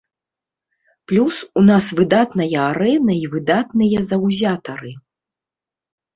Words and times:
Плюс 1.07 1.35
у 1.53 1.61
нас 1.67 1.85
выдатная 1.99 2.47
арэна 2.71 3.13
і 3.27 3.31
выдатныя 3.35 3.97
заўзятары. 4.09 4.91